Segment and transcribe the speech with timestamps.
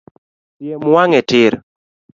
[0.55, 1.53] Siem wang’e tir